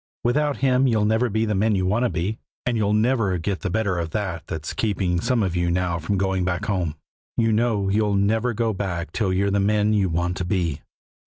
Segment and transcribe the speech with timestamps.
[0.23, 3.59] Without Him you'll never be the men you want to be, and you'll never get
[3.59, 6.95] the better of that that's keeping some of you now from going back home.
[7.37, 10.81] You know you'll never go back till you're the men you want to be."